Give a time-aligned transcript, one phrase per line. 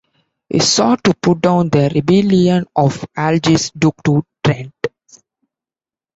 [0.49, 4.73] He sought to put down the rebellion of Alagis, duke of Trent.